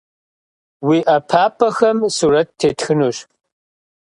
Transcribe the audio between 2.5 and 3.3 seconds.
тетхынущ.